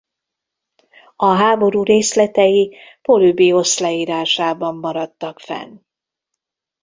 [1.15, 5.77] A háború részletei Polübiosz leírásában maradtak fenn.